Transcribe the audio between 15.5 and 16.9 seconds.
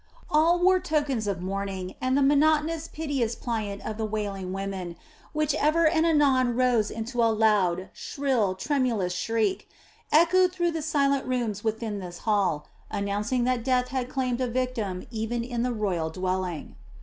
the royal dwelling.